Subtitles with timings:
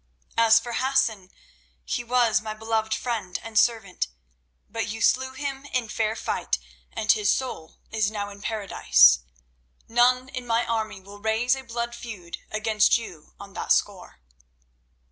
[0.35, 1.29] "As for Hassan,
[1.85, 4.07] he was my beloved friend and servant,
[4.67, 6.57] but you slew him in fair fight,
[6.91, 9.19] and his soul is now in Paradise.
[9.87, 14.21] None in my army will raise a blood feud against you on that score."